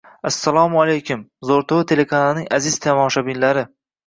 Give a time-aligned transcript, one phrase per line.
[0.27, 3.67] Assalomu alaykum, zo‘rtv telekanalining aziz tomoshabinlari.